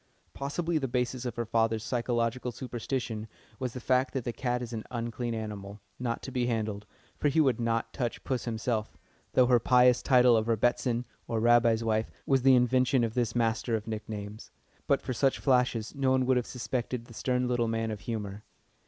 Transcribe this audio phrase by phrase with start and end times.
[0.33, 3.27] Possibly the basis of her father's psychological superstition
[3.59, 6.87] was the fact that the cat is an unclean animal, not to be handled,
[7.19, 8.97] for he would not touch puss himself,
[9.33, 13.75] though her pious title of "Rebbitzin," or Rabbi's wife, was the invention of this master
[13.75, 14.49] of nicknames.
[14.87, 18.43] But for such flashes no one would have suspected the stern little man of humour.